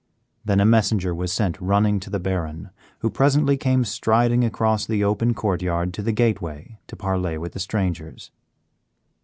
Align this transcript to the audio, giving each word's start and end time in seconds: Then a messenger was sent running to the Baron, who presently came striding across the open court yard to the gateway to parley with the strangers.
Then 0.43 0.59
a 0.59 0.65
messenger 0.65 1.13
was 1.13 1.31
sent 1.31 1.61
running 1.61 1.99
to 1.99 2.09
the 2.09 2.19
Baron, 2.19 2.71
who 3.01 3.09
presently 3.11 3.55
came 3.55 3.85
striding 3.85 4.43
across 4.43 4.83
the 4.87 5.03
open 5.03 5.35
court 5.35 5.61
yard 5.61 5.93
to 5.93 6.01
the 6.01 6.11
gateway 6.11 6.79
to 6.87 6.95
parley 6.95 7.37
with 7.37 7.51
the 7.51 7.59
strangers. 7.59 8.31